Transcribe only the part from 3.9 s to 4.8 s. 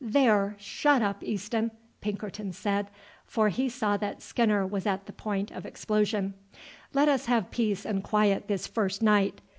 that Skinner